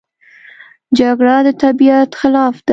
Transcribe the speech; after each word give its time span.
جګړه 0.99 1.35
د 1.45 1.49
طبیعت 1.63 2.11
خلاف 2.19 2.55
ده 2.65 2.69